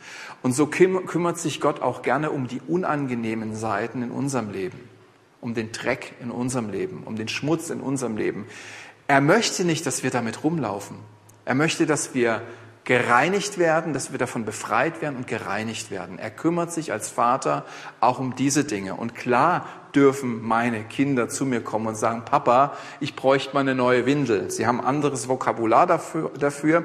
[0.42, 4.79] Und so kümmert sich Gott auch gerne um die unangenehmen Seiten in unserem Leben,
[5.40, 8.46] um den Dreck in unserem Leben, um den Schmutz in unserem Leben.
[9.09, 10.96] Er möchte nicht, dass wir damit rumlaufen.
[11.44, 12.42] Er möchte, dass wir
[12.87, 16.20] gereinigt werden, dass wir davon befreit werden und gereinigt werden.
[16.20, 17.64] Er kümmert sich als Vater
[17.99, 18.94] auch um diese Dinge.
[18.94, 23.75] Und klar dürfen meine Kinder zu mir kommen und sagen, Papa, ich bräuchte mal eine
[23.75, 24.53] neue Windel.
[24.53, 26.85] Sie haben anderes Vokabular dafür, dafür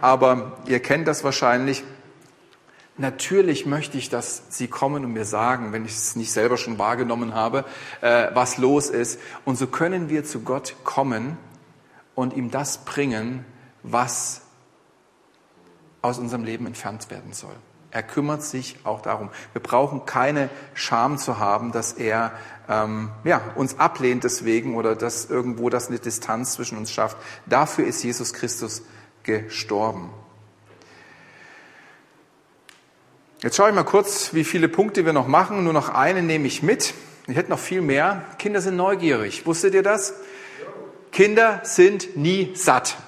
[0.00, 1.82] aber ihr kennt das wahrscheinlich.
[3.00, 6.78] Natürlich möchte ich, dass Sie kommen und mir sagen, wenn ich es nicht selber schon
[6.78, 7.64] wahrgenommen habe,
[8.02, 9.18] äh, was los ist.
[9.46, 11.38] Und so können wir zu Gott kommen
[12.14, 13.46] und ihm das bringen,
[13.82, 14.42] was
[16.02, 17.54] aus unserem Leben entfernt werden soll.
[17.90, 19.30] Er kümmert sich auch darum.
[19.54, 22.32] Wir brauchen keine Scham zu haben, dass er
[22.68, 27.16] ähm, ja, uns ablehnt deswegen oder dass irgendwo das eine Distanz zwischen uns schafft.
[27.46, 28.82] Dafür ist Jesus Christus
[29.22, 30.10] gestorben.
[33.42, 35.64] Jetzt schaue ich mal kurz, wie viele Punkte wir noch machen.
[35.64, 36.92] Nur noch einen nehme ich mit.
[37.26, 38.26] Ich hätte noch viel mehr.
[38.38, 39.46] Kinder sind neugierig.
[39.46, 40.12] Wusstet ihr das?
[41.10, 42.98] Kinder sind nie satt.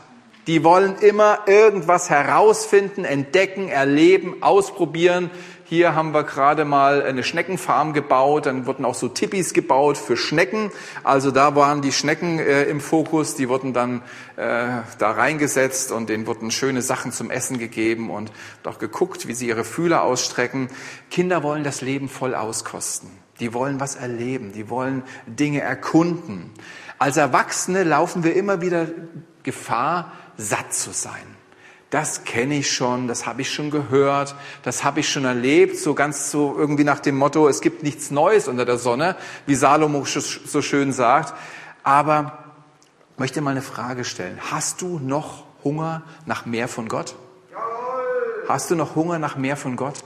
[0.47, 5.31] Die wollen immer irgendwas herausfinden, entdecken, erleben, ausprobieren.
[5.73, 10.19] Hier haben wir gerade mal eine Schneckenfarm gebaut, dann wurden auch so Tippis gebaut für
[10.19, 10.71] Schnecken.
[11.03, 14.03] Also da waren die Schnecken äh, im Fokus, die wurden dann
[14.37, 14.67] äh,
[14.99, 18.33] da reingesetzt und denen wurden schöne Sachen zum Essen gegeben und
[18.65, 20.69] auch geguckt, wie sie ihre Fühler ausstrecken.
[21.11, 23.09] Kinder wollen das Leben voll auskosten.
[23.41, 26.51] Die wollen was erleben, die wollen Dinge erkunden.
[26.99, 28.89] Als Erwachsene laufen wir immer wieder
[29.43, 31.42] Gefahr, satt zu sein.
[31.93, 35.93] Das kenne ich schon, das habe ich schon gehört, das habe ich schon erlebt, so
[35.93, 40.07] ganz so irgendwie nach dem Motto, es gibt nichts Neues unter der Sonne, wie Salomo
[40.07, 41.35] so schön sagt.
[41.83, 42.45] Aber
[43.13, 44.39] ich möchte mal eine Frage stellen.
[44.51, 47.15] Hast du noch Hunger nach mehr von Gott?
[48.49, 50.03] Hast du noch Hunger nach mehr von Gott?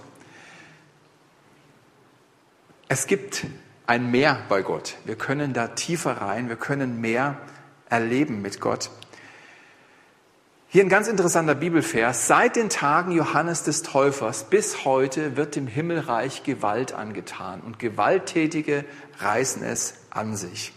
[2.88, 3.46] Es gibt
[3.87, 4.96] ein Mehr bei Gott.
[5.05, 7.37] Wir können da tiefer rein, wir können mehr
[7.88, 8.90] erleben mit Gott.
[10.76, 12.26] Hier ein ganz interessanter Bibelvers.
[12.26, 18.84] Seit den Tagen Johannes des Täufers bis heute wird dem Himmelreich Gewalt angetan und Gewalttätige
[19.18, 20.74] reißen es an sich.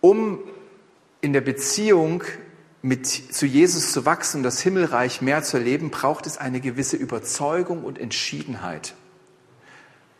[0.00, 0.38] Um
[1.20, 2.22] in der Beziehung
[2.82, 7.82] mit, zu Jesus zu wachsen, das Himmelreich mehr zu erleben, braucht es eine gewisse Überzeugung
[7.82, 8.94] und Entschiedenheit.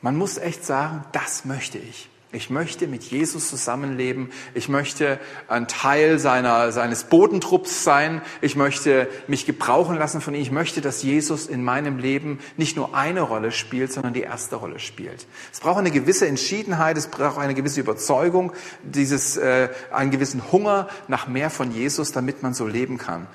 [0.03, 2.11] Man muss echt sagen, das möchte ich.
[2.33, 4.31] Ich möchte mit Jesus zusammenleben.
[4.53, 8.21] Ich möchte ein Teil seiner, seines Bodentrupps sein.
[8.41, 10.43] Ich möchte mich gebrauchen lassen von ihm.
[10.43, 14.57] Ich möchte, dass Jesus in meinem Leben nicht nur eine Rolle spielt, sondern die erste
[14.57, 15.27] Rolle spielt.
[15.53, 20.89] Es braucht eine gewisse Entschiedenheit, es braucht eine gewisse Überzeugung, dieses, äh, einen gewissen Hunger
[21.07, 23.29] nach mehr von Jesus, damit man so leben kann.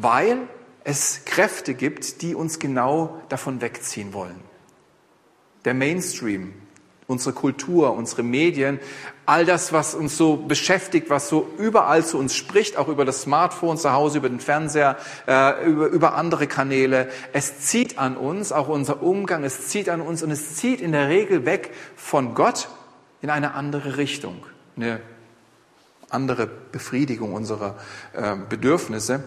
[0.00, 0.38] Weil
[0.84, 4.40] es Kräfte gibt, die uns genau davon wegziehen wollen.
[5.64, 6.54] Der Mainstream,
[7.08, 8.78] unsere Kultur, unsere Medien,
[9.24, 13.22] all das, was uns so beschäftigt, was so überall zu uns spricht, auch über das
[13.22, 17.08] Smartphone zu Hause, über den Fernseher, äh, über, über andere Kanäle.
[17.32, 20.92] Es zieht an uns, auch unser Umgang, es zieht an uns und es zieht in
[20.92, 22.68] der Regel weg von Gott
[23.22, 24.44] in eine andere Richtung,
[24.76, 25.00] eine
[26.10, 27.76] andere Befriedigung unserer
[28.12, 29.24] äh, Bedürfnisse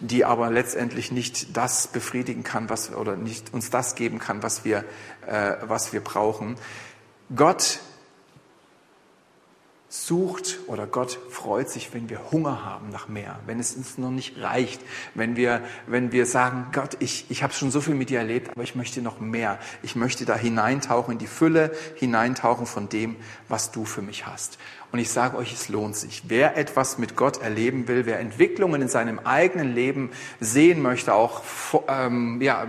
[0.00, 4.64] die aber letztendlich nicht das befriedigen kann, was oder nicht uns das geben kann, was
[4.64, 4.84] wir,
[5.26, 6.56] äh, was wir brauchen.
[7.34, 7.80] Gott
[9.94, 14.10] sucht oder Gott freut sich, wenn wir Hunger haben nach mehr, wenn es uns noch
[14.10, 14.80] nicht reicht,
[15.14, 18.50] wenn wir, wenn wir sagen, Gott, ich, ich habe schon so viel mit dir erlebt,
[18.50, 19.58] aber ich möchte noch mehr.
[19.82, 23.14] Ich möchte da hineintauchen in die Fülle, hineintauchen von dem,
[23.48, 24.58] was du für mich hast.
[24.90, 26.24] Und ich sage euch, es lohnt sich.
[26.26, 31.42] Wer etwas mit Gott erleben will, wer Entwicklungen in seinem eigenen Leben sehen möchte, auch
[31.86, 32.66] ähm, ja,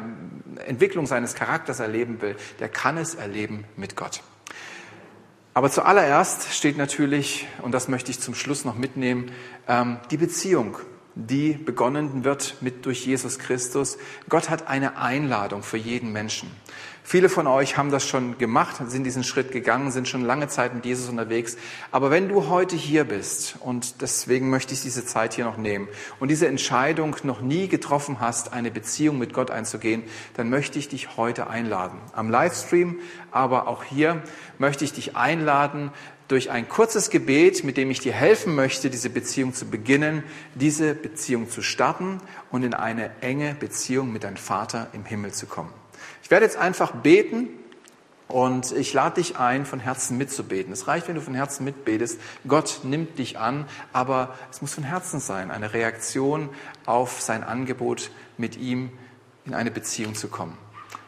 [0.68, 4.22] Entwicklung seines Charakters erleben will, der kann es erleben mit Gott.
[5.58, 9.32] Aber zuallererst steht natürlich, und das möchte ich zum Schluss noch mitnehmen,
[9.70, 10.78] ähm, die Beziehung,
[11.16, 13.98] die begonnen wird mit durch Jesus Christus.
[14.28, 16.52] Gott hat eine Einladung für jeden Menschen.
[17.08, 20.74] Viele von euch haben das schon gemacht, sind diesen Schritt gegangen, sind schon lange Zeit
[20.74, 21.56] mit Jesus unterwegs.
[21.92, 25.88] Aber wenn du heute hier bist, und deswegen möchte ich diese Zeit hier noch nehmen,
[26.20, 30.02] und diese Entscheidung noch nie getroffen hast, eine Beziehung mit Gott einzugehen,
[30.34, 32.00] dann möchte ich dich heute einladen.
[32.14, 32.98] Am Livestream,
[33.30, 34.24] aber auch hier
[34.58, 35.92] möchte ich dich einladen,
[36.28, 40.24] durch ein kurzes Gebet, mit dem ich dir helfen möchte, diese Beziehung zu beginnen,
[40.56, 45.46] diese Beziehung zu starten und in eine enge Beziehung mit deinem Vater im Himmel zu
[45.46, 45.85] kommen.
[46.24, 47.48] Ich werde jetzt einfach beten
[48.28, 50.74] und ich lade dich ein, von Herzen mitzubeten.
[50.74, 52.20] Es reicht, wenn du von Herzen mitbetest.
[52.48, 56.50] Gott nimmt dich an, aber es muss von Herzen sein, eine Reaktion
[56.86, 58.92] auf sein Angebot, mit ihm
[59.46, 60.58] in eine Beziehung zu kommen.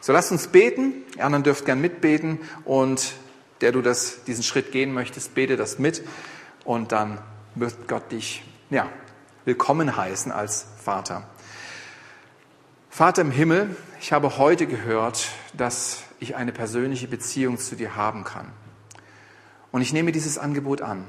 [0.00, 0.94] So lasst uns beten.
[1.16, 3.14] Ihr anderen dürft gern mitbeten und
[3.60, 6.02] der du das, diesen Schritt gehen möchtest, bete das mit
[6.64, 7.18] und dann
[7.56, 8.86] wird Gott dich ja,
[9.44, 11.28] willkommen heißen als Vater.
[12.98, 18.24] Vater im Himmel, ich habe heute gehört, dass ich eine persönliche Beziehung zu dir haben
[18.24, 18.50] kann.
[19.70, 21.04] Und ich nehme dieses Angebot an.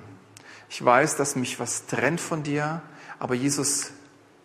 [0.69, 2.83] Ich weiß, dass mich was trennt von dir,
[3.17, 3.89] aber Jesus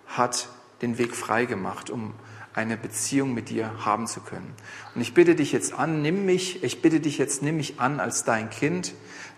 [0.06, 0.48] hat
[0.80, 2.14] den Weg frei gemacht, um
[2.54, 4.54] eine Beziehung mit dir haben zu können.
[4.94, 8.00] Und ich bitte dich jetzt an, nimm mich, ich bitte dich jetzt, nimm mich an
[8.00, 8.94] als dein Kind.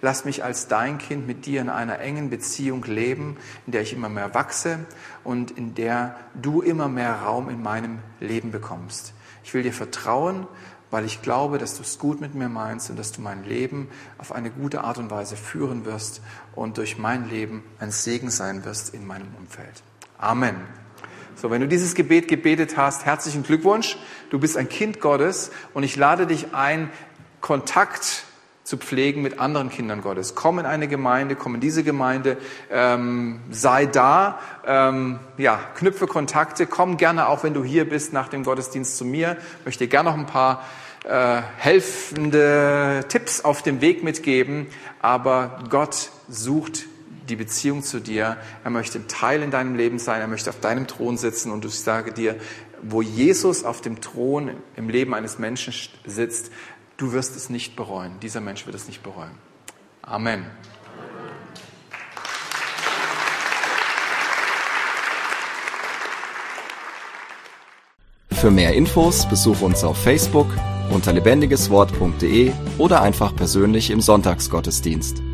[0.07, 3.93] Lass mich als dein Kind mit dir in einer engen Beziehung leben, in der ich
[3.93, 4.87] immer mehr wachse
[5.25, 9.15] und in der du immer mehr Raum in meinem Leben bekommst.
[9.43, 10.47] Ich will dir vertrauen,
[10.93, 13.89] weil ich glaube, dass du es gut mit mir meinst und dass du mein Leben
[14.17, 16.23] auf eine gute Art und Weise führen wirst
[16.55, 19.83] und durch mein Leben ein Segen sein wirst in meinem Umfeld.
[20.19, 20.55] Amen.
[21.35, 23.99] So, wenn du dieses Gebet gebetet hast, herzlichen Glückwunsch.
[24.31, 26.93] Du bist ein Kind Gottes und ich lade dich ein,
[27.41, 28.25] Kontakt
[28.67, 30.35] zu pflegen mit anderen Kindern Gottes.
[30.35, 32.37] Komm in eine Gemeinde, komm in diese Gemeinde,
[32.69, 38.27] ähm, sei da, ähm, ja, knüpfe Kontakte, komm gerne auch, wenn du hier bist, nach
[38.27, 39.37] dem Gottesdienst zu mir.
[39.65, 40.65] Möchte dir gerne noch ein paar
[41.05, 44.67] äh, helfende Tipps auf dem Weg mitgeben,
[45.01, 46.87] aber Gott sucht
[47.29, 48.37] die Beziehung zu dir.
[48.65, 50.21] Er möchte Teil in deinem Leben sein.
[50.21, 51.51] Er möchte auf deinem Thron sitzen.
[51.51, 52.37] Und ich sage dir,
[52.83, 56.53] wo Jesus auf dem Thron im Leben eines Menschen sitzt,
[56.97, 58.19] du wirst es nicht bereuen.
[58.21, 59.33] Dieser Mensch wird es nicht bereuen.
[60.03, 60.47] Amen.
[68.33, 70.47] Für mehr Infos besuche uns auf Facebook
[70.91, 75.26] unter lebendigeswort.de oder einfach persönlich im Sonntagsgottesdienst.